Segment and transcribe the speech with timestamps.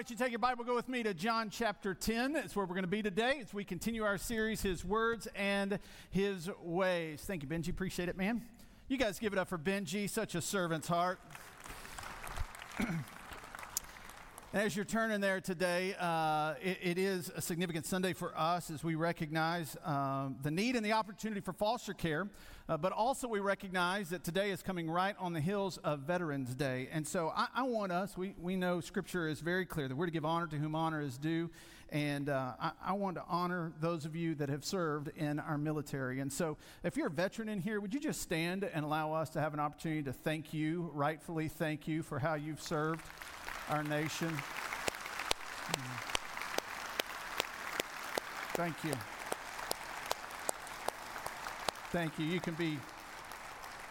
[0.00, 2.34] Invite you to take your Bible, go with me to John chapter 10.
[2.34, 5.78] It's where we're going to be today as we continue our series, His Words and
[6.10, 7.22] His Ways.
[7.26, 7.68] Thank you, Benji.
[7.68, 8.40] Appreciate it, man.
[8.88, 11.20] You guys give it up for Benji, such a servant's heart.
[14.52, 18.82] As you're turning there today, uh, it, it is a significant Sunday for us as
[18.82, 22.26] we recognize um, the need and the opportunity for foster care,
[22.68, 26.52] uh, but also we recognize that today is coming right on the heels of Veterans
[26.56, 26.88] Day.
[26.90, 30.06] And so I, I want us, we, we know Scripture is very clear that we're
[30.06, 31.48] to give honor to whom honor is due,
[31.90, 35.58] and uh, I, I want to honor those of you that have served in our
[35.58, 36.18] military.
[36.18, 39.30] And so if you're a veteran in here, would you just stand and allow us
[39.30, 43.02] to have an opportunity to thank you, rightfully thank you for how you've served?
[43.70, 44.36] Our nation.
[48.54, 48.92] Thank you.
[51.92, 52.26] Thank you.
[52.26, 52.78] You can be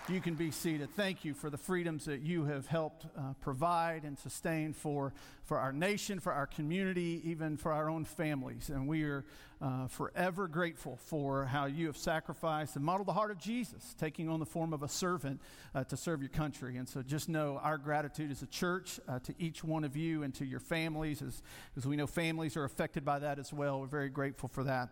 [0.09, 0.89] you can be seated.
[0.95, 5.59] Thank you for the freedoms that you have helped uh, provide and sustain for, for
[5.59, 8.69] our nation, for our community, even for our own families.
[8.69, 9.23] And we are
[9.61, 14.30] uh, forever grateful for how you have sacrificed and modeled the heart of Jesus, taking
[14.30, 15.39] on the form of a servant
[15.75, 16.77] uh, to serve your country.
[16.77, 20.23] And so just know our gratitude as a church uh, to each one of you
[20.23, 21.43] and to your families, as,
[21.77, 23.80] as we know families are affected by that as well.
[23.80, 24.89] We're very grateful for that.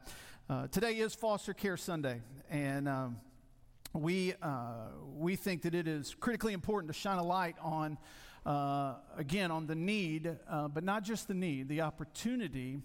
[0.47, 2.21] Uh, today is Foster Care Sunday.
[2.49, 3.17] And um,
[3.97, 7.97] we, uh, we think that it is critically important to shine a light on,
[8.45, 12.81] uh, again, on the need, uh, but not just the need, the opportunity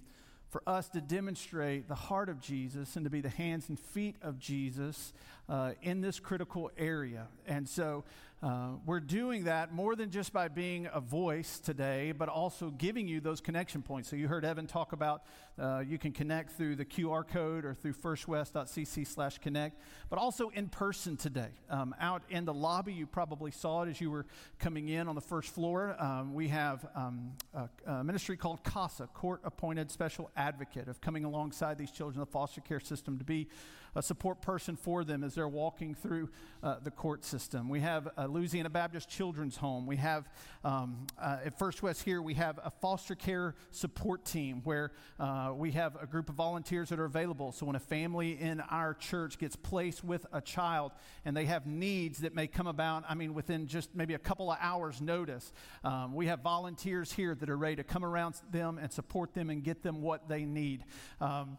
[0.48, 4.16] for us to demonstrate the heart of Jesus and to be the hands and feet
[4.20, 5.14] of Jesus
[5.48, 7.28] uh, in this critical area.
[7.46, 8.04] And so
[8.42, 13.08] uh, we're doing that more than just by being a voice today, but also giving
[13.08, 14.10] you those connection points.
[14.10, 15.22] So you heard Evan talk about
[15.58, 20.48] uh, you can connect through the QR code or through firstwest.cc slash connect, but also
[20.50, 21.50] in person today.
[21.68, 24.26] Um, out in the lobby, you probably saw it as you were
[24.58, 25.94] coming in on the first floor.
[25.98, 31.24] Um, we have um, a, a, ministry called CASA, Court Appointed Special Advocate, of coming
[31.24, 33.48] alongside these children in the foster care system to be
[33.94, 36.30] a support person for them as they're walking through
[36.62, 37.68] uh, the court system.
[37.68, 39.86] We have a Louisiana Baptist Children's Home.
[39.86, 40.28] We have
[40.64, 45.41] um, uh, at First West here, we have a foster care support team where uh,
[45.54, 47.52] we have a group of volunteers that are available.
[47.52, 50.92] So when a family in our church gets placed with a child
[51.24, 54.50] and they have needs that may come about, I mean, within just maybe a couple
[54.50, 55.52] of hours' notice,
[55.84, 59.50] um, we have volunteers here that are ready to come around them and support them
[59.50, 60.84] and get them what they need.
[61.20, 61.58] Um,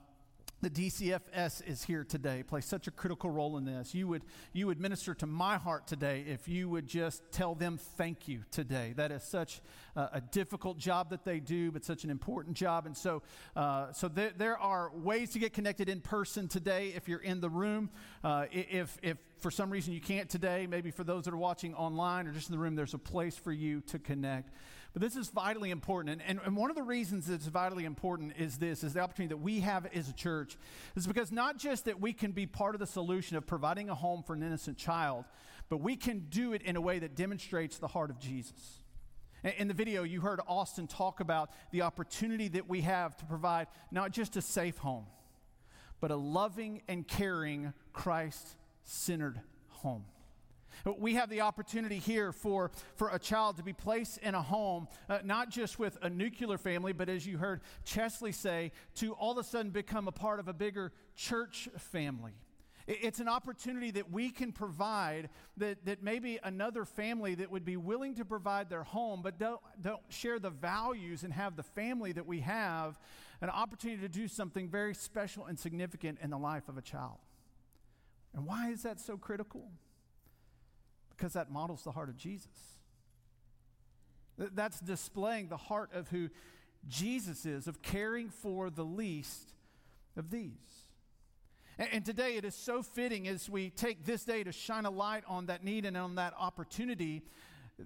[0.63, 3.93] the DCFS is here today, play such a critical role in this.
[3.93, 7.77] You would, you would minister to my heart today if you would just tell them
[7.97, 8.93] thank you today.
[8.95, 9.59] That is such
[9.97, 12.85] uh, a difficult job that they do, but such an important job.
[12.85, 13.23] And so,
[13.57, 17.41] uh, so there, there are ways to get connected in person today if you're in
[17.41, 17.89] the room.
[18.23, 21.75] Uh, if, if for some reason you can't today, maybe for those that are watching
[21.75, 24.49] online or just in the room, there's a place for you to connect.
[24.93, 26.21] But this is vitally important.
[26.25, 29.41] And, and, one of the reasons it's vitally important is this, is the opportunity that
[29.41, 30.55] we have as a church,
[30.95, 33.95] is because not just that we can be part of the solution of providing a
[33.95, 35.25] home for an innocent child,
[35.67, 38.83] but we can do it in a way that demonstrates the heart of Jesus.
[39.57, 43.67] In the video, you heard Austin talk about the opportunity that we have to provide
[43.91, 45.05] not just a safe home,
[45.99, 50.05] but a loving and caring, Christ centered home.
[50.97, 54.87] We have the opportunity here for, for a child to be placed in a home,
[55.09, 59.31] uh, not just with a nuclear family, but as you heard Chesley say, to all
[59.31, 62.33] of a sudden become a part of a bigger church family.
[62.85, 67.77] It's an opportunity that we can provide that, that maybe another family that would be
[67.77, 72.11] willing to provide their home, but don't, don't share the values and have the family
[72.11, 72.99] that we have,
[73.39, 77.19] an opportunity to do something very special and significant in the life of a child.
[78.33, 79.71] And why is that so critical?
[81.15, 82.77] Because that models the heart of Jesus.
[84.37, 86.29] That's displaying the heart of who
[86.87, 89.53] Jesus is, of caring for the least
[90.17, 90.51] of these.
[91.79, 95.23] And, today it is so fitting as we take this day to shine a light
[95.27, 97.23] on that need and on that opportunity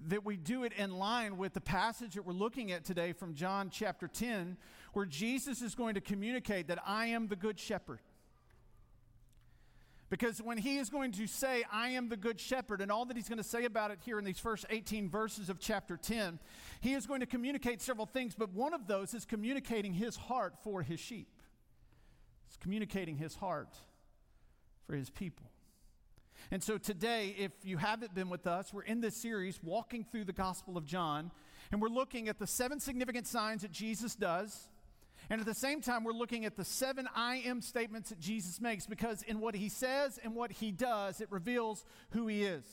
[0.07, 3.33] that we do it in line with the passage that we're looking at today from
[3.33, 4.57] John chapter 10,
[4.91, 7.99] where Jesus is going to communicate that I am the good shepherd.
[10.09, 13.17] Because when he is going to say, I am the good shepherd, and all that
[13.17, 16.39] he's going to say about it here in these first 18 verses of chapter 10,
[16.79, 20.55] he is going to communicate several things, but one of those is communicating his heart
[20.63, 21.27] for his sheep.
[22.47, 23.75] It's communicating his heart
[24.85, 25.51] for his people.
[26.51, 30.23] And so today, if you haven't been with us, we're in this series walking through
[30.23, 31.31] the Gospel of John,
[31.71, 34.69] and we're looking at the seven significant signs that Jesus does
[35.29, 38.61] and at the same time, we're looking at the seven I am statements that Jesus
[38.61, 42.63] makes because in what he says and what he does, it reveals who he is.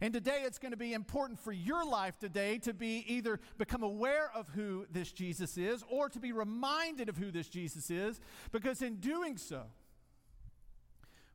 [0.00, 3.82] And today it's going to be important for your life today to be either become
[3.82, 8.20] aware of who this Jesus is or to be reminded of who this Jesus is,
[8.52, 9.62] because in doing so,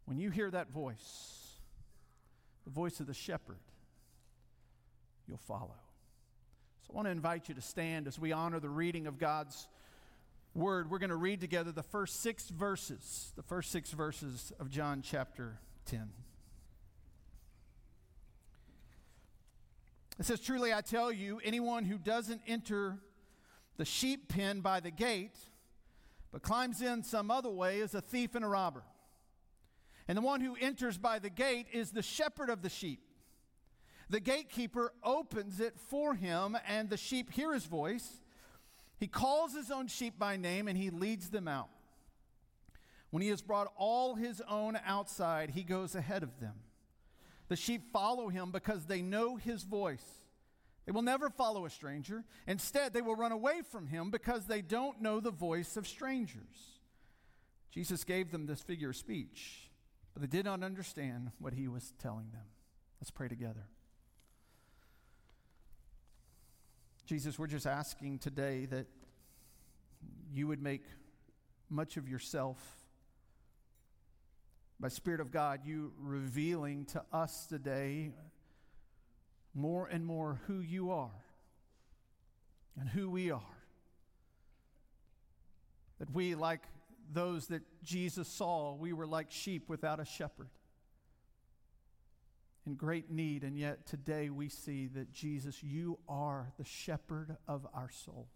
[0.05, 1.59] when you hear that voice,
[2.65, 3.59] the voice of the shepherd,
[5.27, 5.75] you'll follow.
[6.85, 9.67] So I want to invite you to stand as we honor the reading of God's
[10.53, 10.89] word.
[10.89, 15.01] We're going to read together the first six verses, the first six verses of John
[15.01, 16.09] chapter 10.
[20.19, 22.97] It says, Truly I tell you, anyone who doesn't enter
[23.77, 25.37] the sheep pen by the gate,
[26.31, 28.83] but climbs in some other way, is a thief and a robber.
[30.07, 33.01] And the one who enters by the gate is the shepherd of the sheep.
[34.09, 38.19] The gatekeeper opens it for him, and the sheep hear his voice.
[39.01, 41.69] He calls his own sheep by name, and he leads them out.
[43.09, 46.53] When he has brought all his own outside, he goes ahead of them.
[47.47, 50.05] The sheep follow him because they know his voice.
[50.85, 52.23] They will never follow a stranger.
[52.45, 56.79] Instead, they will run away from him because they don't know the voice of strangers.
[57.71, 59.71] Jesus gave them this figure of speech,
[60.13, 62.45] but they did not understand what he was telling them.
[62.99, 63.65] Let's pray together.
[67.11, 68.87] Jesus, we're just asking today that
[70.33, 70.85] you would make
[71.69, 72.57] much of yourself
[74.79, 78.13] by Spirit of God, you revealing to us today
[79.53, 81.11] more and more who you are
[82.79, 83.57] and who we are.
[85.99, 86.61] That we, like
[87.11, 90.47] those that Jesus saw, we were like sheep without a shepherd
[92.65, 97.65] in great need, and yet today we see that Jesus, you are the shepherd of
[97.73, 98.29] our souls.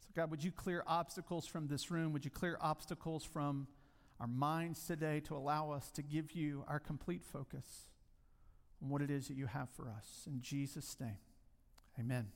[0.00, 2.12] So, God, would you clear obstacles from this room?
[2.12, 3.66] Would you clear obstacles from
[4.18, 7.88] our minds today to allow us to give you our complete focus
[8.82, 10.26] on what it is that you have for us?
[10.26, 11.18] In Jesus' name,
[12.00, 12.28] amen.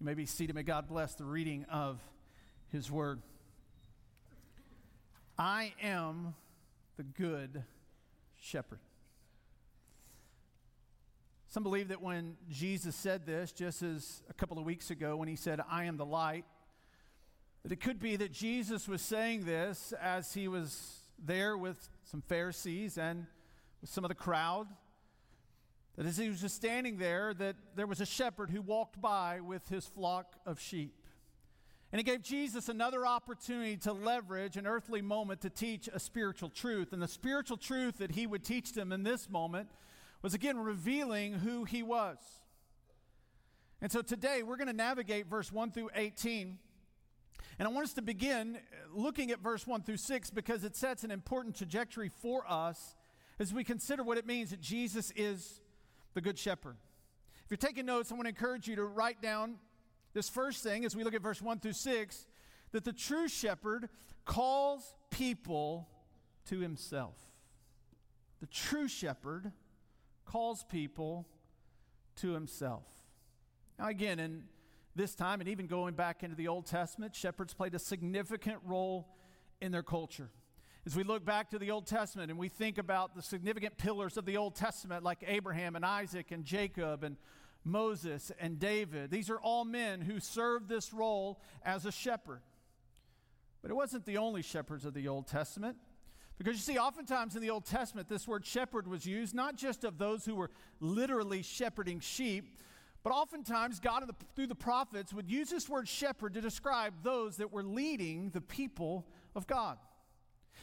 [0.00, 0.56] You may be seated.
[0.56, 2.00] May God bless the reading of
[2.72, 3.22] his word.
[5.38, 6.34] I am
[6.96, 7.62] the good
[8.44, 8.78] shepherd.
[11.48, 15.28] Some believe that when Jesus said this, just as a couple of weeks ago when
[15.28, 16.44] he said, I am the light,
[17.62, 22.20] that it could be that Jesus was saying this as he was there with some
[22.20, 23.26] Pharisees and
[23.80, 24.66] with some of the crowd.
[25.96, 29.40] That as he was just standing there, that there was a shepherd who walked by
[29.40, 31.03] with his flock of sheep.
[31.94, 36.48] And it gave Jesus another opportunity to leverage an earthly moment to teach a spiritual
[36.48, 36.92] truth.
[36.92, 39.68] And the spiritual truth that he would teach them in this moment
[40.20, 42.18] was again revealing who he was.
[43.80, 46.58] And so today we're going to navigate verse 1 through 18.
[47.60, 48.58] And I want us to begin
[48.92, 52.96] looking at verse 1 through 6 because it sets an important trajectory for us
[53.38, 55.60] as we consider what it means that Jesus is
[56.14, 56.74] the Good Shepherd.
[57.44, 59.58] If you're taking notes, I want to encourage you to write down
[60.14, 62.26] this first thing, as we look at verse 1 through 6,
[62.72, 63.88] that the true shepherd
[64.24, 65.88] calls people
[66.46, 67.16] to himself.
[68.40, 69.52] The true shepherd
[70.24, 71.26] calls people
[72.16, 72.84] to himself.
[73.78, 74.44] Now, again, in
[74.94, 79.08] this time, and even going back into the Old Testament, shepherds played a significant role
[79.60, 80.30] in their culture.
[80.86, 84.16] As we look back to the Old Testament and we think about the significant pillars
[84.16, 87.16] of the Old Testament, like Abraham and Isaac and Jacob and
[87.64, 89.10] Moses, and David.
[89.10, 92.42] These are all men who served this role as a shepherd.
[93.62, 95.78] But it wasn't the only shepherds of the Old Testament.
[96.36, 99.84] Because you see, oftentimes in the Old Testament, this word shepherd was used not just
[99.84, 102.58] of those who were literally shepherding sheep,
[103.02, 104.04] but oftentimes God,
[104.34, 108.40] through the prophets, would use this word shepherd to describe those that were leading the
[108.40, 109.78] people of God.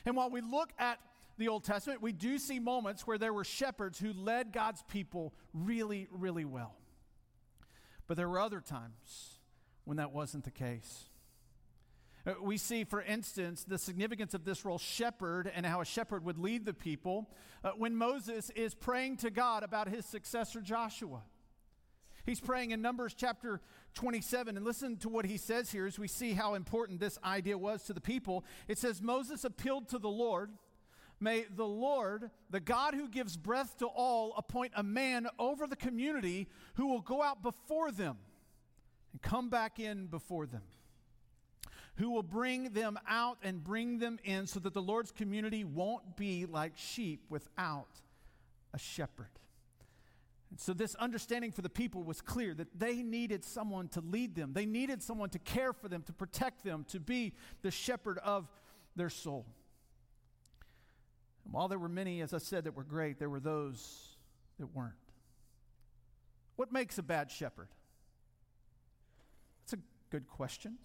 [0.05, 0.99] And while we look at
[1.37, 5.33] the Old Testament, we do see moments where there were shepherds who led God's people
[5.53, 6.75] really, really well.
[8.11, 9.39] But there were other times
[9.85, 11.05] when that wasn't the case.
[12.27, 16.25] Uh, we see, for instance, the significance of this role, shepherd, and how a shepherd
[16.25, 17.29] would lead the people
[17.63, 21.21] uh, when Moses is praying to God about his successor, Joshua.
[22.25, 23.61] He's praying in Numbers chapter
[23.93, 27.57] 27, and listen to what he says here as we see how important this idea
[27.57, 28.43] was to the people.
[28.67, 30.51] It says, Moses appealed to the Lord
[31.23, 35.75] May the Lord, the God who gives breath to all, appoint a man over the
[35.75, 38.17] community who will go out before them
[39.13, 40.63] and come back in before them,
[41.97, 46.17] who will bring them out and bring them in so that the Lord's community won't
[46.17, 48.01] be like sheep without
[48.73, 49.29] a shepherd.
[50.57, 54.51] So, this understanding for the people was clear that they needed someone to lead them.
[54.51, 58.49] They needed someone to care for them, to protect them, to be the shepherd of
[58.95, 59.45] their soul.
[61.45, 64.15] And while there were many, as I said, that were great, there were those
[64.59, 64.93] that weren't.
[66.55, 67.69] What makes a bad shepherd?
[69.63, 70.77] That's a good question.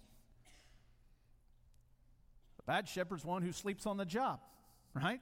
[2.59, 4.39] A bad shepherd's one who sleeps on the job,
[4.93, 5.21] right?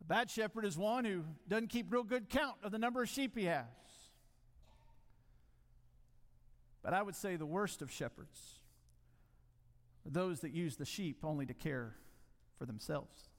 [0.00, 3.08] A bad shepherd is one who doesn't keep real good count of the number of
[3.08, 3.64] sheep he has.
[6.82, 8.38] But I would say the worst of shepherds
[10.06, 11.94] are those that use the sheep only to care
[12.60, 13.30] for themselves.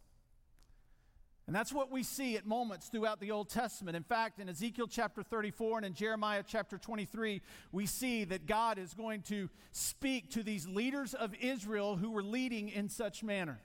[1.45, 3.95] And that's what we see at moments throughout the Old Testament.
[3.95, 7.39] In fact, in Ezekiel chapter 34 and in Jeremiah chapter 23,
[7.71, 12.23] we see that God is going to speak to these leaders of Israel who were
[12.23, 13.59] leading in such manner.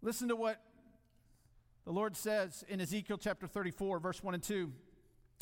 [0.00, 0.60] Listen to what
[1.84, 4.72] the Lord says in Ezekiel chapter 34, verse 1 and 2.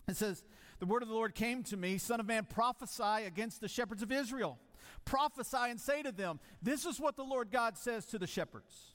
[0.08, 0.42] It says,
[0.78, 4.02] The word of the Lord came to me, Son of man, prophesy against the shepherds
[4.02, 4.58] of Israel.
[5.04, 8.94] Prophesy and say to them, This is what the Lord God says to the shepherds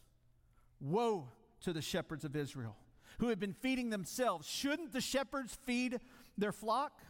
[0.79, 1.29] Woe
[1.61, 2.75] to the shepherds of Israel
[3.19, 4.47] who have been feeding themselves.
[4.47, 5.99] Shouldn't the shepherds feed
[6.37, 7.01] their flock?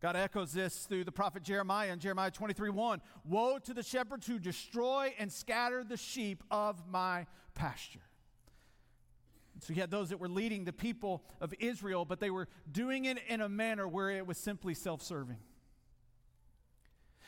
[0.00, 3.00] God echoes this through the prophet Jeremiah in Jeremiah 23 1.
[3.24, 8.00] Woe to the shepherds who destroy and scatter the sheep of my pasture.
[9.60, 13.06] So you had those that were leading the people of Israel, but they were doing
[13.06, 15.38] it in a manner where it was simply self serving.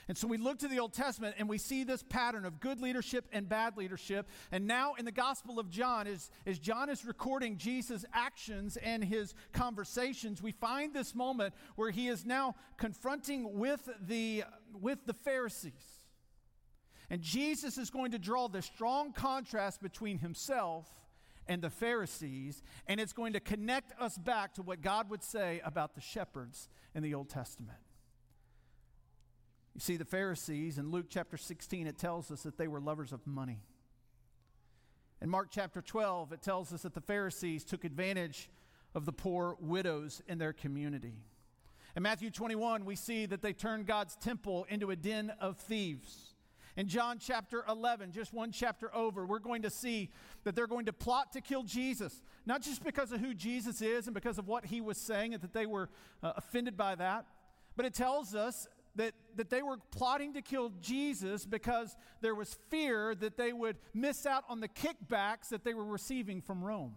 [0.08, 2.80] And so we look to the Old Testament and we see this pattern of good
[2.80, 4.28] leadership and bad leadership.
[4.52, 9.02] And now in the Gospel of John, as, as John is recording Jesus' actions and
[9.02, 14.44] his conversations, we find this moment where he is now confronting with the,
[14.80, 15.72] with the Pharisees.
[17.10, 20.86] And Jesus is going to draw the strong contrast between himself
[21.48, 25.60] and the Pharisees, and it's going to connect us back to what God would say
[25.64, 27.78] about the shepherds in the Old Testament.
[29.76, 33.12] You see, the Pharisees in Luke chapter 16, it tells us that they were lovers
[33.12, 33.58] of money.
[35.20, 38.48] In Mark chapter 12, it tells us that the Pharisees took advantage
[38.94, 41.12] of the poor widows in their community.
[41.94, 46.32] In Matthew 21, we see that they turned God's temple into a den of thieves.
[46.78, 50.08] In John chapter 11, just one chapter over, we're going to see
[50.44, 54.06] that they're going to plot to kill Jesus, not just because of who Jesus is
[54.06, 55.90] and because of what he was saying, and that they were
[56.22, 57.26] uh, offended by that,
[57.76, 58.66] but it tells us
[58.96, 63.76] that, that they were plotting to kill Jesus because there was fear that they would
[63.94, 66.94] miss out on the kickbacks that they were receiving from Rome.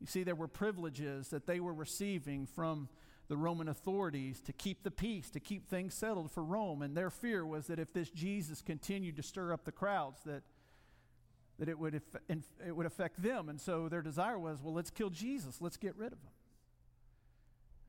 [0.00, 2.88] You see, there were privileges that they were receiving from
[3.28, 6.82] the Roman authorities to keep the peace, to keep things settled for Rome.
[6.82, 10.42] And their fear was that if this Jesus continued to stir up the crowds, that,
[11.58, 13.48] that it, would it would affect them.
[13.48, 16.30] And so their desire was, well, let's kill Jesus, let's get rid of him.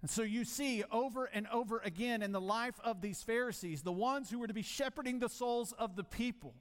[0.01, 3.91] And so you see over and over again in the life of these Pharisees, the
[3.91, 6.53] ones who were to be shepherding the souls of the people,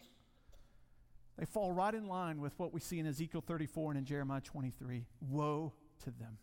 [1.39, 4.41] they fall right in line with what we see in Ezekiel 34 and in Jeremiah
[4.41, 5.07] 23.
[5.21, 6.39] Woe to them.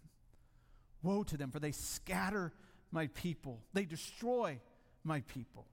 [1.04, 2.54] Woe to them, for they scatter
[2.92, 4.60] my people, they destroy
[5.04, 5.66] my people.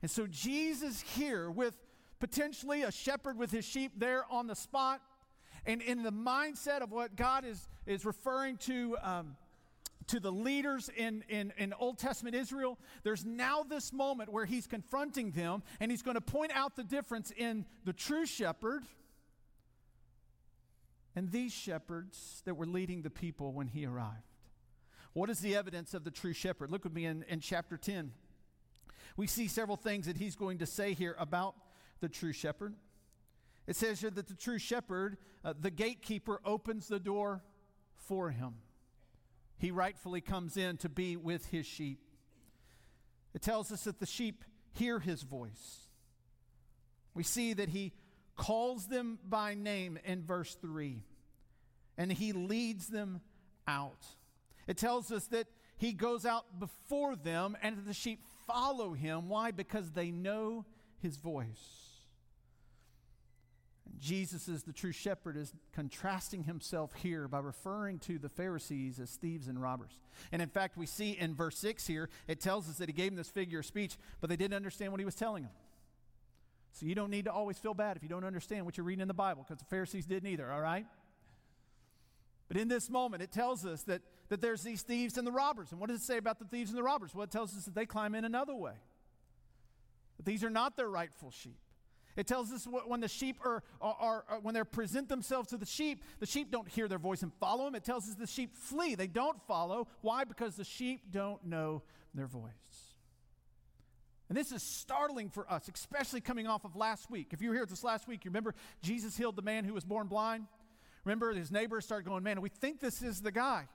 [0.00, 1.74] And so, Jesus here, with
[2.18, 5.02] potentially a shepherd with his sheep there on the spot,
[5.66, 8.96] and in the mindset of what God is, is referring to.
[9.02, 9.36] Um,
[10.08, 14.66] to the leaders in, in, in, Old Testament Israel, there's now this moment where he's
[14.66, 18.84] confronting them and he's going to point out the difference in the true shepherd
[21.14, 24.22] and these shepherds that were leading the people when he arrived.
[25.14, 26.70] What is the evidence of the true shepherd?
[26.70, 28.12] Look with me in, in chapter 10.
[29.16, 31.54] We see several things that he's going to say here about
[32.00, 32.74] the true shepherd.
[33.66, 37.42] It says here that the true shepherd, uh, the gatekeeper, opens the door
[37.96, 38.56] for him.
[39.58, 42.00] He rightfully comes in to be with his sheep.
[43.34, 45.88] It tells us that the sheep hear his voice.
[47.14, 47.92] We see that he
[48.36, 51.02] calls them by name in verse 3,
[51.96, 53.20] and he leads them
[53.66, 54.04] out.
[54.66, 55.46] It tells us that
[55.78, 59.28] he goes out before them and the sheep follow him.
[59.28, 59.50] Why?
[59.50, 60.64] Because they know
[60.98, 61.85] his voice.
[63.98, 69.10] Jesus is the true shepherd is contrasting himself here by referring to the Pharisees as
[69.10, 69.98] thieves and robbers.
[70.32, 73.12] And in fact, we see in verse 6 here, it tells us that he gave
[73.12, 75.52] them this figure of speech, but they didn't understand what he was telling them.
[76.72, 79.02] So you don't need to always feel bad if you don't understand what you're reading
[79.02, 80.86] in the Bible, because the Pharisees didn't either, all right?
[82.48, 85.72] But in this moment, it tells us that, that there's these thieves and the robbers.
[85.72, 87.14] And what does it say about the thieves and the robbers?
[87.14, 88.74] Well, it tells us that they climb in another way.
[90.18, 91.58] That these are not their rightful sheep.
[92.16, 95.58] It tells us when the sheep are, are, are, uh, when they present themselves to
[95.58, 97.74] the sheep, the sheep don't hear their voice and follow them.
[97.74, 98.94] It tells us the sheep flee.
[98.94, 99.86] They don't follow.
[100.00, 100.24] Why?
[100.24, 101.82] Because the sheep don't know
[102.14, 102.50] their voice.
[104.28, 107.28] And this is startling for us, especially coming off of last week.
[107.32, 109.84] If you were here this last week, you remember Jesus healed the man who was
[109.84, 110.46] born blind?
[111.04, 113.68] Remember his neighbors started going, Man, we think this is the guy.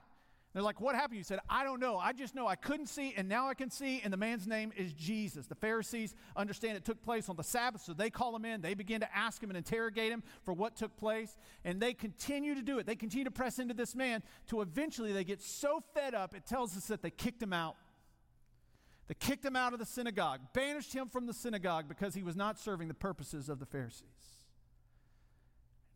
[0.52, 1.18] They're like, What happened?
[1.18, 1.96] You said, I don't know.
[1.96, 4.72] I just know I couldn't see, and now I can see, and the man's name
[4.76, 5.46] is Jesus.
[5.46, 8.60] The Pharisees understand it took place on the Sabbath, so they call him in.
[8.60, 12.54] They begin to ask him and interrogate him for what took place, and they continue
[12.54, 12.86] to do it.
[12.86, 16.44] They continue to press into this man to eventually they get so fed up, it
[16.44, 17.76] tells us that they kicked him out.
[19.08, 22.36] They kicked him out of the synagogue, banished him from the synagogue because he was
[22.36, 24.06] not serving the purposes of the Pharisees.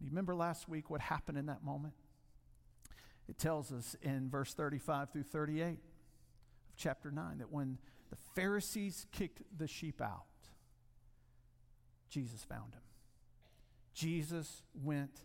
[0.00, 1.94] You remember last week what happened in that moment?
[3.28, 5.78] It tells us in verse 35 through 38 of
[6.76, 7.78] chapter 9 that when
[8.10, 10.24] the Pharisees kicked the sheep out,
[12.08, 12.82] Jesus found him.
[13.94, 15.22] Jesus went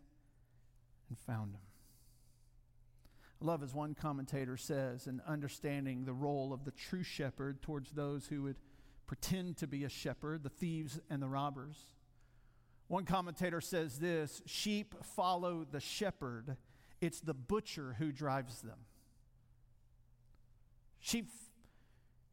[1.09, 1.61] and found him.
[3.41, 7.91] I love as one commentator says, in understanding the role of the true shepherd towards
[7.91, 8.57] those who would
[9.07, 11.75] pretend to be a shepherd, the thieves and the robbers.
[12.87, 16.55] One commentator says this sheep follow the shepherd,
[17.01, 18.77] it's the butcher who drives them.
[20.99, 21.27] Sheep,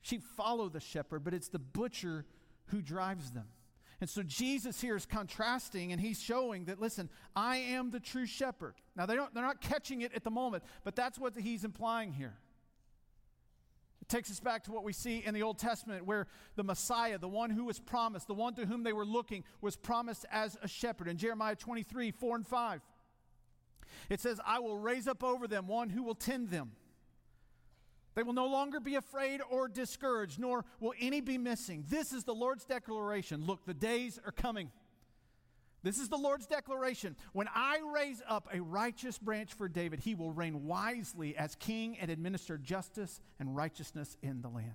[0.02, 2.26] sheep follow the shepherd, but it's the butcher
[2.66, 3.46] who drives them.
[4.00, 8.26] And so Jesus here is contrasting and he's showing that, listen, I am the true
[8.26, 8.74] shepherd.
[8.94, 12.12] Now, they don't, they're not catching it at the moment, but that's what he's implying
[12.12, 12.36] here.
[14.00, 17.18] It takes us back to what we see in the Old Testament where the Messiah,
[17.18, 20.56] the one who was promised, the one to whom they were looking, was promised as
[20.62, 21.08] a shepherd.
[21.08, 22.80] In Jeremiah 23 4 and 5,
[24.08, 26.72] it says, I will raise up over them one who will tend them.
[28.14, 31.84] They will no longer be afraid or discouraged, nor will any be missing.
[31.88, 33.46] This is the Lord's declaration.
[33.46, 34.70] Look, the days are coming.
[35.84, 37.14] This is the Lord's declaration.
[37.32, 41.96] When I raise up a righteous branch for David, he will reign wisely as king
[42.00, 44.74] and administer justice and righteousness in the land.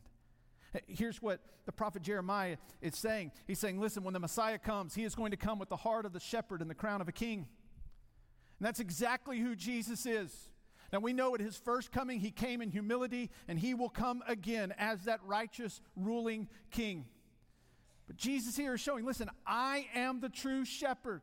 [0.88, 3.31] Here's what the prophet Jeremiah is saying.
[3.45, 6.05] He's saying, Listen, when the Messiah comes, he is going to come with the heart
[6.05, 7.47] of the shepherd and the crown of a king.
[8.59, 10.49] And that's exactly who Jesus is.
[10.91, 14.23] Now we know at his first coming, he came in humility, and he will come
[14.27, 17.05] again as that righteous ruling king.
[18.07, 21.21] But Jesus here is showing listen, I am the true shepherd.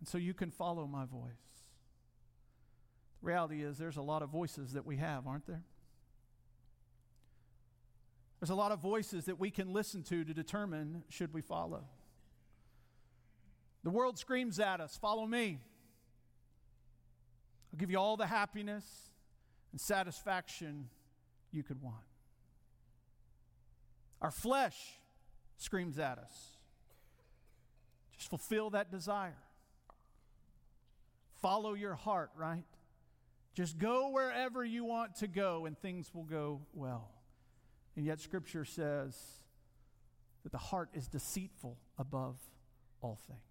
[0.00, 1.32] And so you can follow my voice.
[3.20, 5.64] The reality is, there's a lot of voices that we have, aren't there?
[8.38, 11.84] There's a lot of voices that we can listen to to determine should we follow.
[13.84, 15.60] The world screams at us, follow me.
[17.72, 18.84] I'll give you all the happiness
[19.72, 20.88] and satisfaction
[21.52, 21.96] you could want.
[24.20, 24.76] Our flesh
[25.58, 26.56] screams at us.
[28.16, 29.38] Just fulfill that desire.
[31.40, 32.64] Follow your heart, right?
[33.54, 37.10] Just go wherever you want to go and things will go well.
[37.96, 39.16] And yet, Scripture says
[40.42, 42.36] that the heart is deceitful above
[43.00, 43.47] all things.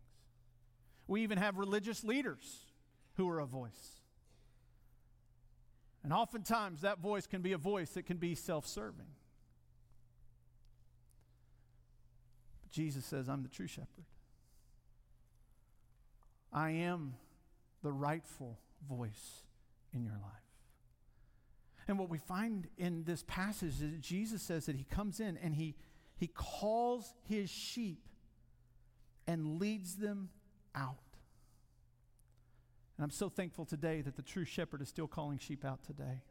[1.08, 2.66] We even have religious leaders
[3.16, 4.02] who are a voice.
[6.04, 9.08] And oftentimes that voice can be a voice that can be self serving.
[12.72, 14.06] Jesus says, I'm the true shepherd.
[16.54, 17.16] I am
[17.84, 19.44] the rightful voice
[19.94, 20.22] in your life.
[21.88, 25.38] And what we find in this passage is that Jesus says that he comes in
[25.38, 25.76] and he,
[26.18, 28.08] he calls his sheep
[29.26, 30.30] and leads them
[30.76, 30.98] out.
[32.98, 36.22] And I'm so thankful today that the true shepherd is still calling sheep out today.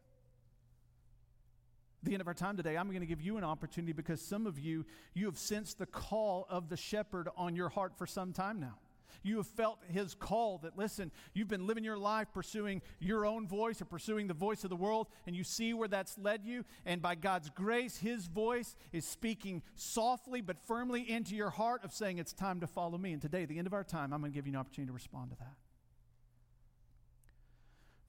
[2.01, 4.21] At the end of our time today, I'm going to give you an opportunity because
[4.21, 8.05] some of you, you have sensed the call of the shepherd on your heart for
[8.05, 8.75] some time now.
[9.23, 13.47] You have felt his call that, listen, you've been living your life pursuing your own
[13.47, 16.65] voice or pursuing the voice of the world, and you see where that's led you.
[16.85, 21.91] And by God's grace, his voice is speaking softly but firmly into your heart of
[21.93, 23.13] saying, it's time to follow me.
[23.13, 24.89] And today, at the end of our time, I'm going to give you an opportunity
[24.89, 25.55] to respond to that.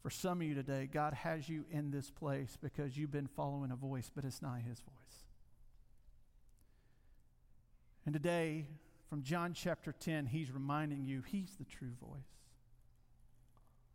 [0.02, 3.70] For some of you today, God has you in this place because you've been following
[3.70, 5.24] a voice, but it's not His voice.
[8.06, 8.68] And today,
[9.08, 12.20] from John chapter 10, He's reminding you He's the true voice.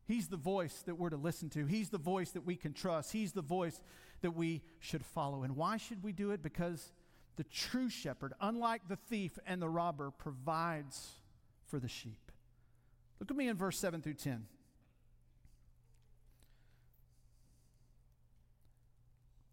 [0.05, 1.65] He's the voice that we're to listen to.
[1.65, 3.13] He's the voice that we can trust.
[3.13, 3.81] He's the voice
[4.21, 5.43] that we should follow.
[5.43, 6.43] And why should we do it?
[6.43, 6.91] Because
[7.37, 11.19] the true shepherd, unlike the thief and the robber, provides
[11.67, 12.31] for the sheep.
[13.19, 14.45] Look at me in verse 7 through 10.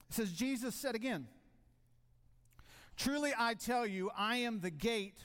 [0.09, 1.29] It says, Jesus said again,
[2.96, 5.23] Truly I tell you, I am the gate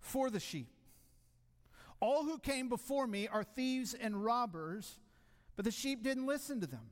[0.00, 0.68] for the sheep.
[2.00, 4.98] All who came before me are thieves and robbers,
[5.56, 6.90] but the sheep didn't listen to them.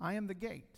[0.00, 0.68] I am the gate.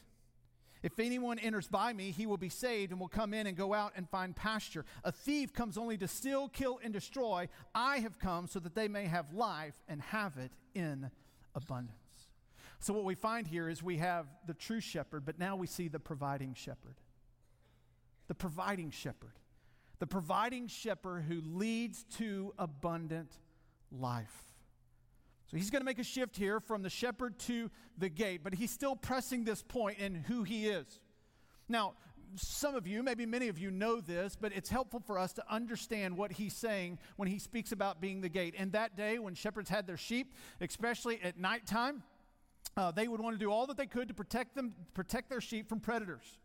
[0.82, 3.74] If anyone enters by me, he will be saved and will come in and go
[3.74, 4.84] out and find pasture.
[5.04, 7.48] A thief comes only to steal, kill, and destroy.
[7.74, 11.10] I have come so that they may have life and have it in
[11.54, 11.96] abundance.
[12.78, 15.88] So, what we find here is we have the true shepherd, but now we see
[15.88, 17.00] the providing shepherd.
[18.28, 19.32] The providing shepherd.
[19.98, 23.32] The providing shepherd who leads to abundant
[23.90, 24.44] life.
[25.50, 28.54] So he's going to make a shift here from the shepherd to the gate, but
[28.54, 31.00] he's still pressing this point in who he is.
[31.68, 31.94] Now,
[32.34, 35.44] some of you, maybe many of you know this, but it's helpful for us to
[35.48, 38.54] understand what he's saying when he speaks about being the gate.
[38.58, 42.02] And that day, when shepherds had their sheep, especially at nighttime,
[42.76, 45.40] uh, they would want to do all that they could to protect them, protect their
[45.40, 46.38] sheep from predators.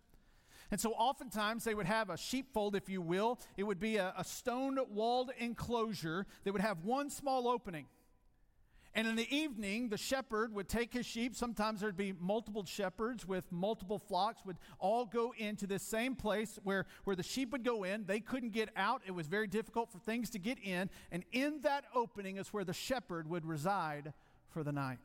[0.72, 3.40] And so oftentimes they would have a sheepfold, if you will.
[3.58, 7.88] It would be a, a stone walled enclosure that would have one small opening.
[8.94, 11.36] And in the evening, the shepherd would take his sheep.
[11.36, 16.60] Sometimes there'd be multiple shepherds with multiple flocks, would all go into this same place
[16.64, 18.06] where, where the sheep would go in.
[18.06, 19.02] They couldn't get out.
[19.06, 20.90] It was very difficult for things to get in.
[21.10, 24.14] And in that opening is where the shepherd would reside
[24.50, 25.00] for the night.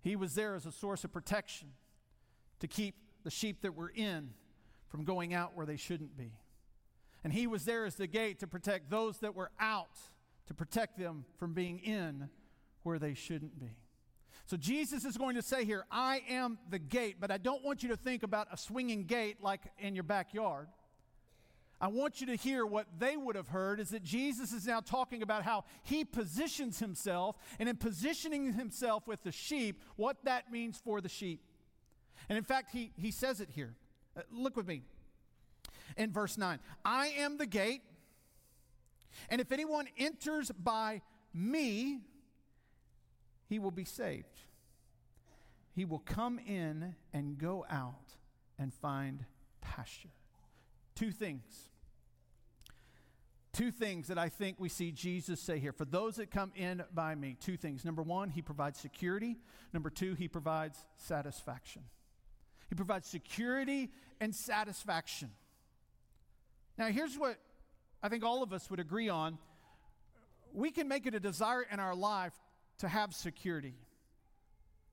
[0.00, 1.68] He was there as a source of protection
[2.60, 2.94] to keep
[3.26, 4.30] the sheep that were in
[4.86, 6.30] from going out where they shouldn't be.
[7.24, 9.98] And he was there as the gate to protect those that were out
[10.46, 12.28] to protect them from being in
[12.84, 13.78] where they shouldn't be.
[14.44, 17.82] So Jesus is going to say here, I am the gate, but I don't want
[17.82, 20.68] you to think about a swinging gate like in your backyard.
[21.80, 24.78] I want you to hear what they would have heard is that Jesus is now
[24.78, 30.52] talking about how he positions himself, and in positioning himself with the sheep, what that
[30.52, 31.42] means for the sheep.
[32.28, 33.74] And in fact, he, he says it here.
[34.16, 34.82] Uh, look with me
[35.96, 37.82] in verse 9 I am the gate.
[39.30, 41.00] And if anyone enters by
[41.32, 42.00] me,
[43.48, 44.40] he will be saved.
[45.74, 48.14] He will come in and go out
[48.58, 49.24] and find
[49.60, 50.10] pasture.
[50.94, 51.68] Two things.
[53.52, 55.72] Two things that I think we see Jesus say here.
[55.72, 57.84] For those that come in by me, two things.
[57.86, 59.36] Number one, he provides security.
[59.72, 61.82] Number two, he provides satisfaction.
[62.68, 65.30] He provides security and satisfaction.
[66.78, 67.38] Now, here's what
[68.02, 69.38] I think all of us would agree on,
[70.52, 72.34] we can make it a desire in our life
[72.78, 73.74] to have security.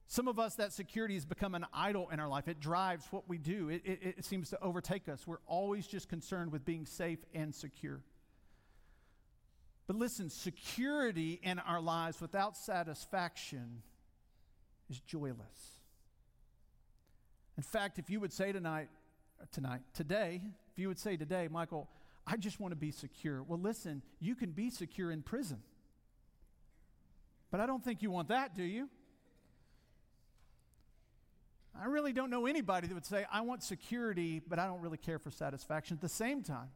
[0.07, 2.47] Some of us, that security has become an idol in our life.
[2.47, 5.25] It drives what we do, it, it, it, seems to overtake us.
[5.25, 8.01] We're always just concerned with being safe and secure.
[9.87, 13.81] But listen, security in our lives without satisfaction
[14.89, 15.82] is joyless.
[17.57, 18.89] In fact, if you would say tonight,
[19.51, 21.87] tonight, today, if you would say today, Michael,
[22.25, 23.43] I just want to be secure.
[23.43, 25.59] Well, listen, you can be secure in prison.
[27.51, 28.89] But I don't think you want that, do you?
[31.79, 34.97] I really don't know anybody that would say, I want security, but I don't really
[34.97, 36.69] care for satisfaction at the same time.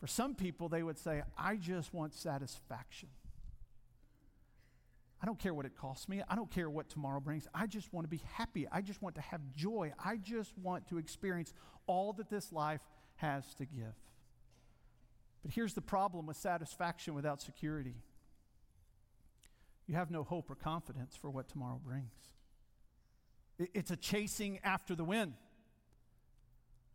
[0.00, 3.08] For some people, they would say, I just want satisfaction.
[5.26, 6.22] I don't care what it costs me.
[6.28, 7.48] I don't care what tomorrow brings.
[7.52, 8.68] I just want to be happy.
[8.70, 9.92] I just want to have joy.
[9.98, 11.52] I just want to experience
[11.88, 12.80] all that this life
[13.16, 13.92] has to give.
[15.42, 17.96] But here's the problem with satisfaction without security
[19.88, 22.12] you have no hope or confidence for what tomorrow brings.
[23.58, 25.32] It's a chasing after the wind.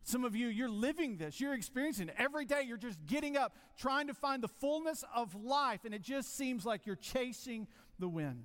[0.04, 1.40] Some of you, you're living this.
[1.40, 2.14] You're experiencing it.
[2.18, 6.02] Every day, you're just getting up, trying to find the fullness of life, and it
[6.02, 8.44] just seems like you're chasing the wind.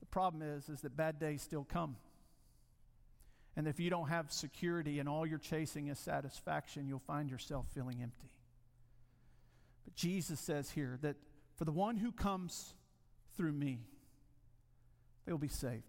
[0.00, 1.96] The problem is, is that bad days still come.
[3.56, 7.66] And if you don't have security and all you're chasing is satisfaction, you'll find yourself
[7.74, 8.30] feeling empty.
[9.84, 11.16] But Jesus says here that
[11.56, 12.74] for the one who comes
[13.36, 13.80] through me,
[15.26, 15.84] they will be saved.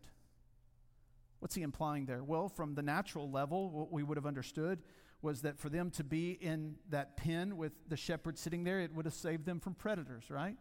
[1.39, 2.23] What's he implying there?
[2.23, 4.79] Well, from the natural level, what we would have understood
[5.21, 8.93] was that for them to be in that pen with the shepherd sitting there, it
[8.93, 10.57] would have saved them from predators, right?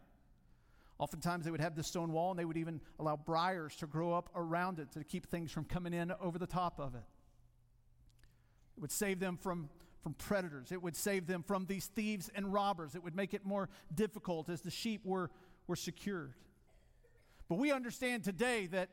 [1.01, 4.13] Oftentimes they would have the stone wall and they would even allow briars to grow
[4.13, 7.01] up around it to keep things from coming in over the top of it.
[8.77, 9.67] It would save them from,
[10.03, 10.71] from predators.
[10.71, 12.93] It would save them from these thieves and robbers.
[12.93, 15.31] It would make it more difficult as the sheep were,
[15.65, 16.35] were secured.
[17.49, 18.89] But we understand today that,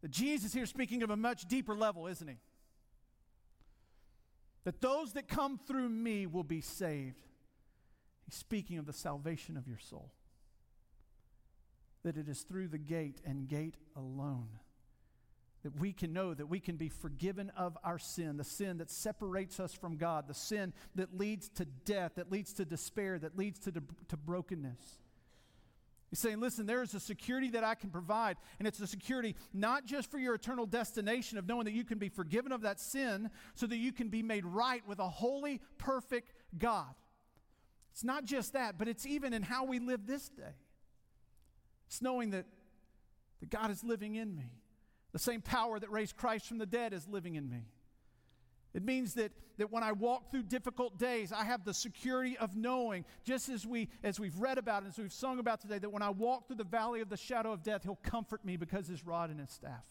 [0.00, 2.38] that Jesus here speaking of a much deeper level, isn't he?
[4.64, 7.28] That those that come through me will be saved.
[8.24, 10.12] He's speaking of the salvation of your soul
[12.06, 14.48] that it is through the gate and gate alone
[15.66, 18.88] that we can know that we can be forgiven of our sin, the sin that
[18.88, 23.36] separates us from God, the sin that leads to death, that leads to despair, that
[23.36, 25.00] leads to, to brokenness.
[26.08, 29.34] He's saying, listen, there is a security that I can provide, and it's a security
[29.52, 32.78] not just for your eternal destination of knowing that you can be forgiven of that
[32.78, 36.94] sin so that you can be made right with a holy, perfect God.
[37.90, 40.54] It's not just that, but it's even in how we live this day.
[41.86, 42.46] It's knowing that,
[43.40, 44.50] that God is living in me.
[45.12, 47.64] The same power that raised Christ from the dead is living in me.
[48.74, 52.54] It means that, that when I walk through difficult days, I have the security of
[52.54, 55.90] knowing, just as, we, as we've read about and as we've sung about today, that
[55.90, 58.86] when I walk through the valley of the shadow of death, He'll comfort me because
[58.86, 59.86] His rod and His staff.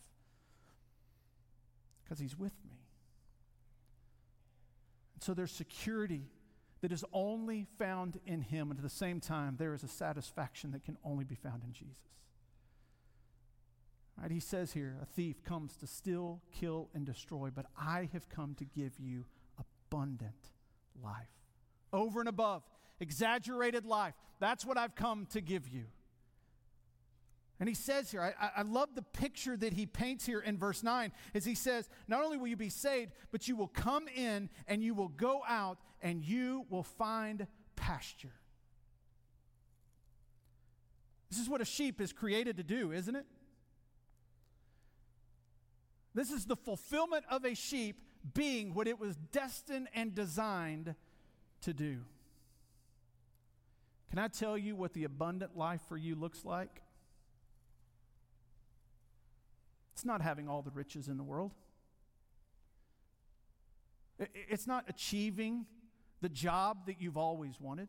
[2.03, 2.77] Because He's with me.
[5.15, 6.27] And so there's security
[6.85, 8.69] that is only found in Him.
[8.69, 11.73] And at the same time, there is a satisfaction that can only be found in
[11.73, 11.97] Jesus.
[14.21, 14.29] Right?
[14.29, 18.53] He says here, a thief comes to steal, kill, and destroy, but I have come
[18.59, 19.25] to give you
[19.57, 20.51] abundant
[21.03, 21.25] life.
[21.91, 22.61] Over and above,
[22.99, 24.13] exaggerated life.
[24.39, 25.85] That's what I've come to give you.
[27.59, 30.83] And he says here, I, I, love the picture that he paints here in verse
[30.83, 34.49] 9, as he says, Not only will you be saved, but you will come in
[34.67, 38.33] and you will go out and you will find pasture.
[41.29, 43.25] This is what a sheep is created to do, isn't it?
[46.13, 48.01] This is the fulfillment of a sheep
[48.33, 50.95] being what it was destined and designed
[51.61, 51.99] to do.
[54.09, 56.81] Can I tell you what the abundant life for you looks like?
[59.95, 61.53] It's not having all the riches in the world.
[64.19, 65.65] It's not achieving
[66.19, 67.87] the job that you've always wanted.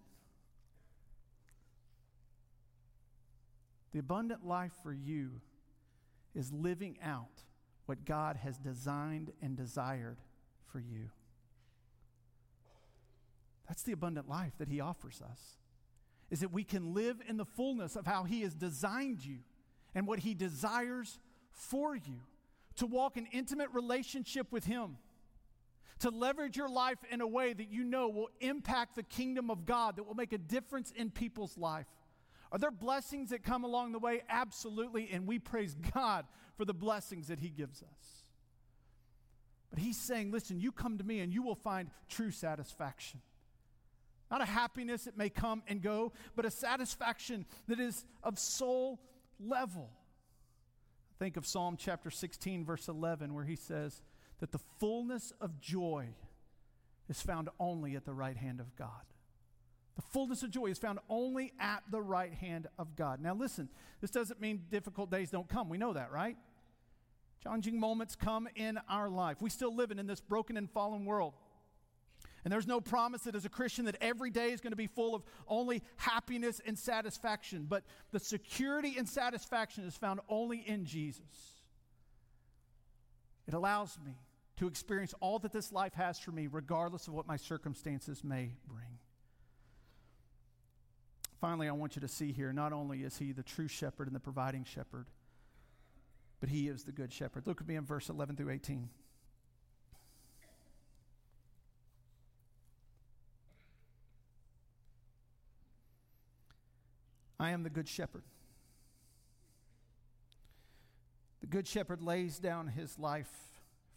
[3.92, 5.40] The abundant life for you
[6.32, 7.42] is living out
[7.86, 10.18] what God has designed and desired
[10.70, 11.10] for you.
[13.66, 15.56] That's the abundant life that He offers us.
[16.30, 19.38] Is that we can live in the fullness of how He has designed you
[19.92, 21.18] and what He desires
[21.56, 22.20] for you.
[22.76, 24.98] To walk in intimate relationship with Him.
[26.00, 29.64] To leverage your life in a way that you know will impact the kingdom of
[29.64, 31.86] God, that will make a difference in people's life.
[32.52, 34.22] Are there blessings that come along the way?
[34.28, 35.08] Absolutely.
[35.10, 38.22] And we praise God for the blessings that He gives us.
[39.70, 43.20] But He's saying, listen, you come to me and you will find true satisfaction.
[44.30, 49.00] Not a happiness that may come and go, but a satisfaction that is of soul
[49.38, 49.90] level.
[51.18, 54.02] Think of Psalm chapter 16, verse 11, where he says
[54.40, 56.08] that the fullness of joy
[57.08, 58.90] is found only at the right hand of God.
[59.94, 63.20] The fullness of joy is found only at the right hand of God.
[63.20, 63.70] Now, listen,
[64.02, 65.70] this doesn't mean difficult days don't come.
[65.70, 66.36] We know that, right?
[67.42, 69.40] Challenging moments come in our life.
[69.40, 71.32] We still living in this broken and fallen world.
[72.46, 74.86] And there's no promise that as a Christian that every day is going to be
[74.86, 77.82] full of only happiness and satisfaction, but
[78.12, 81.24] the security and satisfaction is found only in Jesus.
[83.48, 84.12] It allows me
[84.58, 88.52] to experience all that this life has for me, regardless of what my circumstances may
[88.68, 89.00] bring.
[91.40, 94.14] Finally, I want you to see here not only is he the true shepherd and
[94.14, 95.06] the providing shepherd,
[96.38, 97.48] but he is the good shepherd.
[97.48, 98.88] Look at me in verse 11 through 18.
[107.38, 108.24] I am the good shepherd.
[111.40, 113.30] The good shepherd lays down his life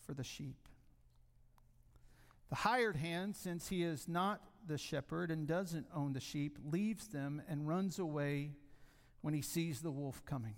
[0.05, 0.67] for the sheep.
[2.49, 7.07] The hired hand, since he is not the shepherd and doesn't own the sheep, leaves
[7.07, 8.51] them and runs away
[9.21, 10.55] when he sees the wolf coming.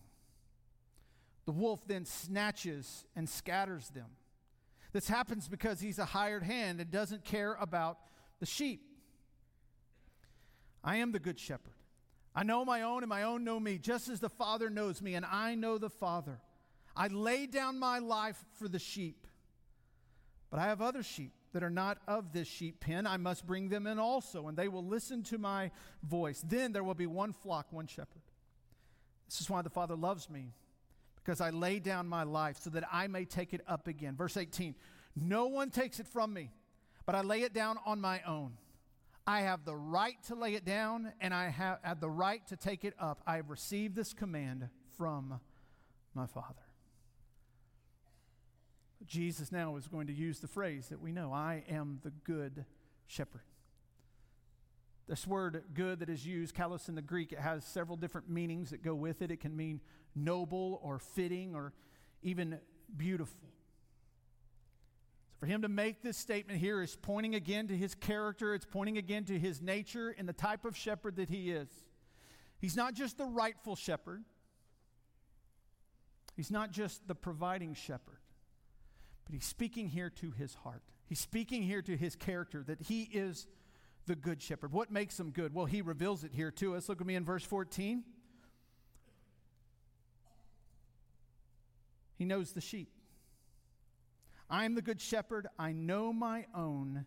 [1.46, 4.08] The wolf then snatches and scatters them.
[4.94, 7.98] This happens because he's a hired hand and doesn't care about
[8.40, 8.82] the sheep.
[10.84, 11.74] I am the good shepherd.
[12.34, 15.16] I know my own, and my own know me, just as the Father knows me,
[15.16, 16.40] and I know the Father.
[16.96, 19.28] I lay down my life for the sheep.
[20.50, 23.70] But I have other sheep that are not of this sheep pen, I must bring
[23.70, 25.72] them in also, and they will listen to my
[26.04, 26.44] voice.
[26.48, 28.22] Then there will be one flock, one shepherd.
[29.28, 30.54] This is why the Father loves me,
[31.16, 34.16] because I lay down my life so that I may take it up again.
[34.16, 34.76] Verse 18
[35.16, 36.52] No one takes it from me,
[37.06, 38.54] but I lay it down on my own.
[39.32, 42.58] I have the right to lay it down, and I have, have the right to
[42.58, 43.22] take it up.
[43.26, 44.68] I have received this command
[44.98, 45.40] from
[46.14, 46.66] my Father.
[49.06, 52.66] Jesus now is going to use the phrase that we know I am the good
[53.08, 53.44] shepherd.
[55.08, 58.72] This word good that is used, kalos in the Greek, it has several different meanings
[58.72, 59.32] that go with it.
[59.32, 59.80] It can mean
[60.14, 61.72] noble or fitting or
[62.22, 62.60] even
[62.98, 63.48] beautiful.
[65.42, 69.00] For him to make this statement here is pointing again to his character, it's pointing
[69.00, 71.68] again to his nature and the type of shepherd that he is.
[72.60, 74.24] He's not just the rightful shepherd,
[76.38, 78.20] he's not just the providing shepherd,
[79.26, 80.84] but he's speaking here to his heart.
[81.08, 83.48] He's speaking here to his character that he is
[84.06, 84.72] the good shepherd.
[84.72, 85.56] What makes him good?
[85.56, 86.88] Well, he reveals it here to us.
[86.88, 88.04] Look at me in verse 14.
[92.20, 92.90] He knows the sheep.
[94.52, 95.48] I am the good shepherd.
[95.58, 97.06] I know my own,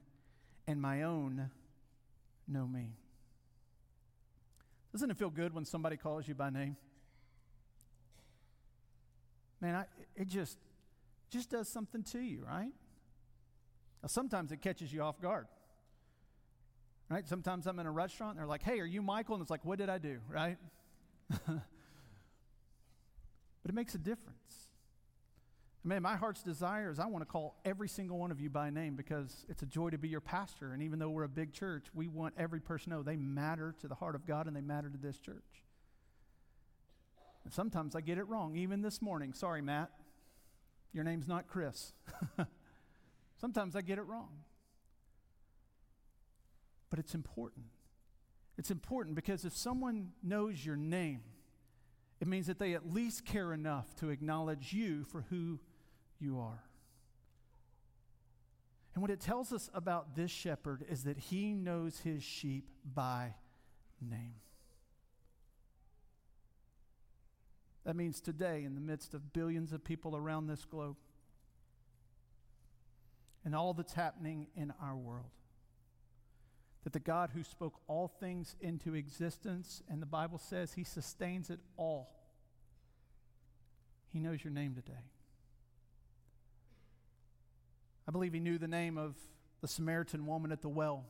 [0.67, 1.51] and my own
[2.49, 2.97] know me.
[4.93, 6.77] Doesn't it feel good when somebody calls you by name?
[9.61, 9.85] Man, I,
[10.17, 10.57] it just
[11.31, 12.73] just does something to you, right?
[14.03, 15.47] Now, sometimes it catches you off guard.
[17.11, 17.29] Right?
[17.29, 19.65] Sometimes I'm in a restaurant and they're like, "Hey, are you Michael?" And it's like,
[19.65, 20.57] "What did I do?" Right?
[21.29, 21.61] but
[23.69, 24.64] it makes a difference.
[25.87, 28.71] Man, my heart's desire is I want to call every single one of you by
[28.71, 30.73] name because it's a joy to be your pastor.
[30.73, 33.75] And even though we're a big church, we want every person to know they matter
[33.83, 35.65] to the heart of God and they matter to this church.
[37.45, 39.35] And sometimes I get it wrong, even this morning.
[39.35, 39.91] Sorry, Matt.
[40.95, 41.93] Your name's not Chris.
[43.37, 44.31] sometimes I get it wrong.
[46.89, 47.67] But it's important.
[48.57, 51.21] It's important because if someone knows your name,
[52.21, 55.59] it means that they at least care enough to acknowledge you for who
[56.21, 56.63] you are.
[58.95, 63.35] And what it tells us about this shepherd is that he knows his sheep by
[64.01, 64.35] name.
[67.85, 70.97] That means today, in the midst of billions of people around this globe,
[73.45, 75.31] and all that's happening in our world,
[76.85, 81.51] that the God who spoke all things into existence, and the Bible says he sustains
[81.51, 82.11] it all,
[84.13, 85.03] he knows your name today.
[88.07, 89.17] I believe he knew the name of
[89.61, 91.05] the Samaritan woman at the well.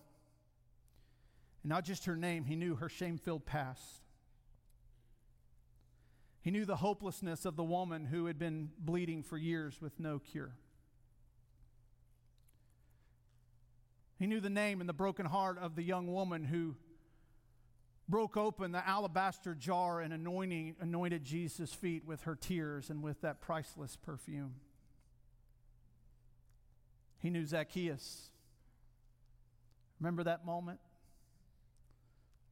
[1.62, 4.02] And not just her name, he knew her shame filled past.
[6.40, 10.18] He knew the hopelessness of the woman who had been bleeding for years with no
[10.18, 10.52] cure.
[14.18, 16.76] He knew the name and the broken heart of the young woman who
[18.09, 23.22] broke open the alabaster jar and anointing, anointed Jesus' feet with her tears and with
[23.22, 24.54] that priceless perfume.
[27.24, 28.28] He knew Zacchaeus.
[29.98, 30.78] Remember that moment?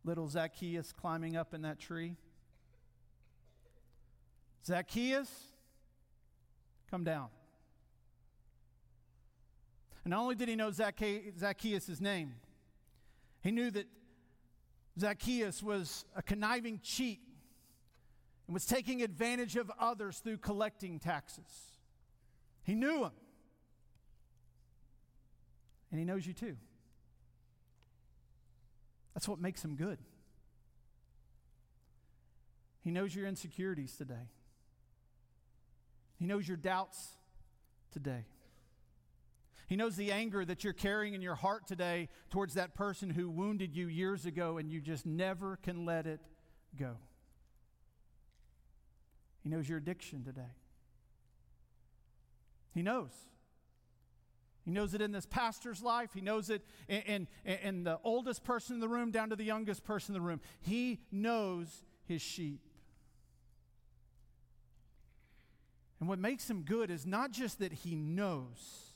[0.02, 2.16] Little Zacchaeus climbing up in that tree.
[4.64, 5.28] Zacchaeus,
[6.90, 7.28] come down.
[10.04, 12.36] And not only did he know Zacchaeus' name,
[13.42, 13.86] he knew that
[14.98, 17.20] Zacchaeus was a conniving cheat
[18.46, 21.74] and was taking advantage of others through collecting taxes.
[22.62, 23.12] He knew him.
[25.92, 26.56] And He knows you too.
[29.14, 29.98] That's what makes Him good.
[32.80, 34.28] He knows your insecurities today,
[36.18, 37.16] He knows your doubts
[37.92, 38.24] today.
[39.68, 43.30] He knows the anger that you're carrying in your heart today towards that person who
[43.30, 46.20] wounded you years ago and you just never can let it
[46.78, 46.96] go.
[49.42, 50.52] He knows your addiction today.
[52.74, 53.12] He knows.
[54.64, 56.10] He knows it in this pastor's life.
[56.14, 59.44] He knows it in, in, in, the oldest person in the room down to the
[59.44, 60.40] youngest person in the room.
[60.60, 62.60] He knows his sheep.
[65.98, 68.94] And what makes him good is not just that he knows,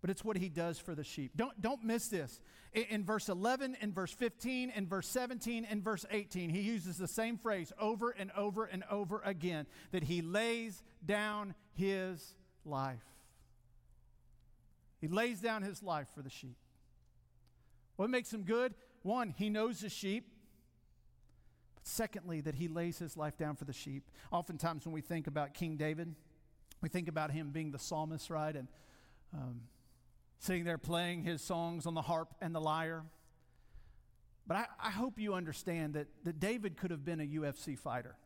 [0.00, 1.32] but it's what he does for the sheep.
[1.36, 2.40] Don't, don't miss this.
[2.72, 6.96] In, in verse 11, in verse 15, in verse 17, in verse 18, he uses
[6.96, 12.34] the same phrase over and over and over again that he lays down his
[12.64, 13.17] life.
[15.00, 16.56] He lays down his life for the sheep.
[17.96, 18.74] What makes him good?
[19.02, 20.28] One, he knows the sheep.
[21.74, 24.10] But secondly, that he lays his life down for the sheep.
[24.30, 26.14] Oftentimes, when we think about King David,
[26.80, 28.54] we think about him being the psalmist, right?
[28.54, 28.68] And
[29.34, 29.62] um,
[30.38, 33.04] sitting there playing his songs on the harp and the lyre.
[34.46, 38.16] But I, I hope you understand that, that David could have been a UFC fighter.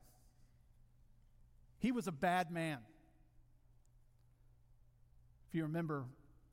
[1.78, 2.78] He was a bad man.
[5.48, 6.04] If you remember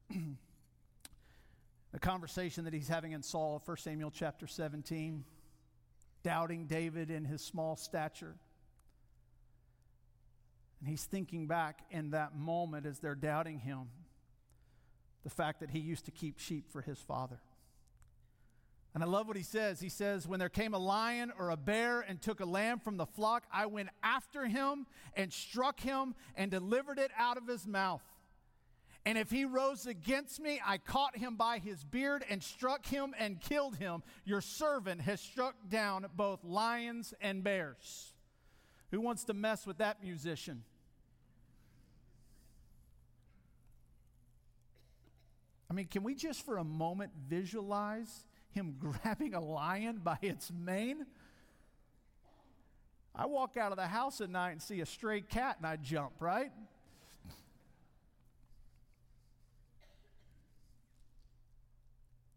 [1.91, 5.24] the conversation that he's having in Saul, 1 Samuel chapter 17,
[6.24, 8.36] doubting David in his small stature.
[10.80, 13.89] And he's thinking back in that moment as they're doubting him,
[15.24, 17.39] the fact that he used to keep sheep for his father.
[18.95, 19.80] And I love what he says.
[19.80, 22.97] He says, When there came a lion or a bear and took a lamb from
[22.97, 27.68] the flock, I went after him and struck him and delivered it out of his
[27.68, 28.01] mouth.
[29.10, 33.16] And if he rose against me, I caught him by his beard and struck him
[33.18, 34.03] and killed him.
[34.24, 38.14] Your servant has struck down both lions and bears.
[38.91, 40.64] Who wants to mess with that musician?
[45.72, 50.51] I mean, can we just for a moment visualize him grabbing a lion by its
[50.51, 51.07] mane?
[53.16, 55.78] I walk out of the house at night and see a stray cat and I
[55.78, 56.51] jump, right?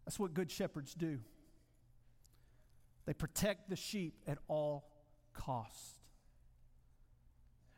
[0.05, 1.19] That's what good shepherds do.
[3.05, 4.85] They protect the sheep at all
[5.33, 5.99] cost.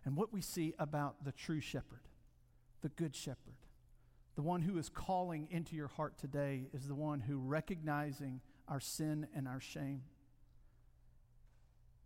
[0.04, 2.08] And what we see about the true shepherd,
[2.82, 3.56] the good shepherd,
[4.36, 8.80] the one who is calling into your heart today is the one who recognizing our
[8.80, 10.04] sin and our shame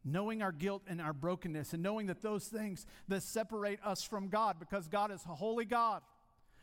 [0.03, 4.29] knowing our guilt and our brokenness and knowing that those things that separate us from
[4.29, 6.01] God because God is a holy God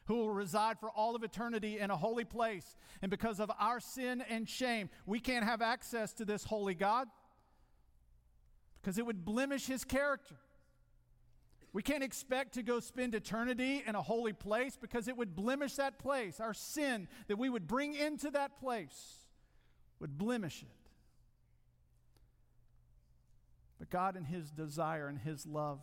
[0.07, 3.81] who will reside for all of eternity in a holy place and because of our
[3.81, 7.09] sin and shame we can't have access to this holy God
[8.81, 10.37] because it would blemish his character
[11.77, 15.75] we can't expect to go spend eternity in a holy place because it would blemish
[15.75, 16.41] that place.
[16.41, 19.27] Our sin that we would bring into that place
[20.01, 20.69] would blemish it.
[23.79, 25.81] But God, in His desire and His love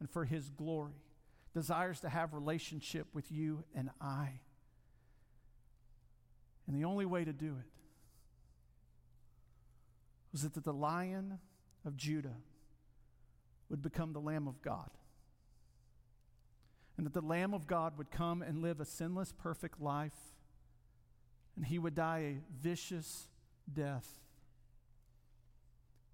[0.00, 1.02] and for His glory,
[1.56, 4.40] desires to have relationship with you and I.
[6.66, 7.72] And the only way to do it
[10.32, 11.38] was that the lion
[11.86, 12.36] of Judah
[13.70, 14.90] would become the Lamb of God
[16.98, 20.34] and that the Lamb of God would come and live a sinless, perfect life,
[21.56, 23.28] and he would die a vicious
[23.72, 24.06] death.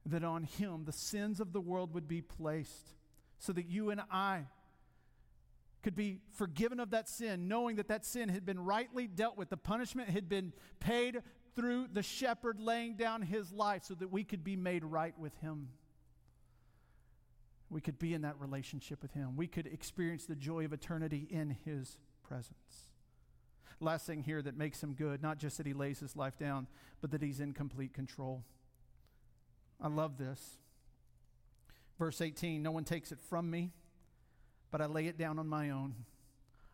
[0.07, 2.95] That on him the sins of the world would be placed,
[3.40, 4.45] so that you and I
[5.82, 9.50] could be forgiven of that sin, knowing that that sin had been rightly dealt with.
[9.50, 11.22] The punishment had been paid
[11.54, 15.36] through the shepherd laying down his life so that we could be made right with
[15.40, 15.68] him
[17.72, 19.34] we could be in that relationship with Him.
[19.34, 22.86] We could experience the joy of eternity in His presence.
[23.80, 26.66] Last thing here that makes Him good, not just that He lays His life down,
[27.00, 28.44] but that He's in complete control.
[29.80, 30.58] I love this.
[31.98, 33.70] Verse 18 No one takes it from me,
[34.72, 35.94] but I lay it down on my own.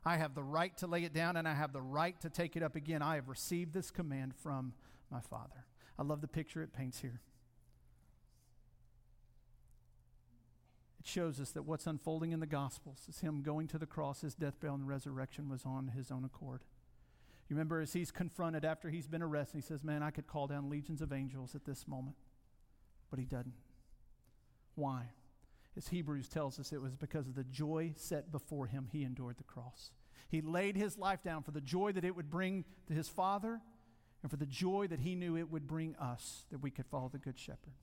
[0.06, 2.56] I have the right to lay it down and I have the right to take
[2.56, 3.02] it up again.
[3.02, 4.72] I have received this command from
[5.10, 5.66] my Father.
[5.98, 7.20] I love the picture it paints here.
[11.00, 14.22] it shows us that what's unfolding in the Gospels is him going to the cross,
[14.22, 16.62] his death, burial, and resurrection was on his own accord.
[17.48, 20.46] You remember as he's confronted after he's been arrested, he says, Man, I could call
[20.46, 22.16] down legions of angels at this moment.
[23.10, 23.54] But he doesn't.
[24.74, 25.04] Why?
[25.78, 29.38] As Hebrews tells us, it was because of the joy set before him, he endured
[29.38, 29.92] the cross.
[30.28, 33.60] He laid his life down for the joy that it would bring to his Father
[34.22, 37.08] and for the joy that he knew it would bring us, that we could follow
[37.08, 37.74] the Good Shepherd.